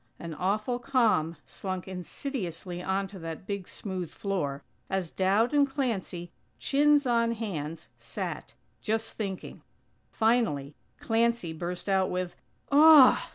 [0.17, 7.05] An awful calm slunk insidiously onto that big smooth floor, as Dowd and Clancy, chins
[7.05, 9.61] on hands, sat, just thinking!
[10.11, 12.35] Finally Clancy burst out with:
[12.71, 13.29] "Aw!